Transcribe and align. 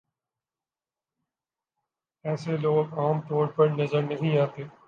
ایسے 2.25 2.57
لوگ 2.57 2.99
عام 2.99 3.21
طور 3.21 3.47
پر 3.47 3.67
نظر 3.69 4.01
نہیں 4.01 4.37
آتے 4.37 4.63